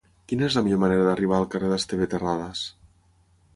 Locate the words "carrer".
1.55-1.71